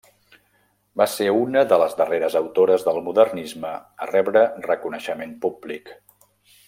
Va 1.01 1.05
ser 1.15 1.27
una 1.41 1.61
de 1.73 1.77
les 1.83 1.93
darreres 1.99 2.37
autores 2.41 2.85
del 2.87 2.97
modernisme 3.09 3.75
a 4.07 4.09
rebre 4.13 4.45
reconeixement 4.67 5.37
públic. 5.45 5.95